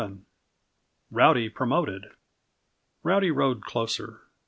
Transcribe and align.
Rowdy 1.11 1.47
Promoted. 1.49 2.07
Rowdy 3.03 3.29
rode 3.29 3.61
closer. 3.63 4.21